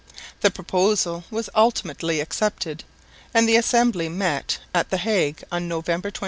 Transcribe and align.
The 0.39 0.49
proposal 0.49 1.25
was 1.29 1.47
ultimately 1.53 2.21
accepted, 2.21 2.83
and 3.35 3.47
the 3.47 3.55
Assembly 3.55 4.09
met 4.09 4.57
at 4.73 4.89
the 4.89 4.97
Hague 4.97 5.43
on 5.51 5.67
November 5.67 6.09
28. 6.09 6.19